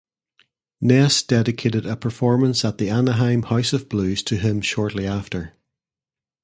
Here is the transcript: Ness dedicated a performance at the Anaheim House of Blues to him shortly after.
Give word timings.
Ness 0.81 1.21
dedicated 1.21 1.85
a 1.85 1.95
performance 1.95 2.65
at 2.65 2.79
the 2.79 2.89
Anaheim 2.89 3.43
House 3.43 3.71
of 3.71 3.87
Blues 3.87 4.23
to 4.23 4.35
him 4.37 4.59
shortly 4.59 5.05
after. 5.05 5.53